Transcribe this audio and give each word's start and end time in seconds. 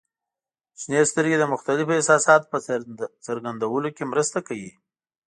•شنې 0.81 0.99
سترګې 1.11 1.37
د 1.39 1.45
مختلفو 1.53 1.95
احساساتو 1.97 2.49
په 2.51 2.57
څرګندولو 3.25 3.87
کې 3.95 4.03
مرسته 4.13 4.37
کوي. 4.47 4.71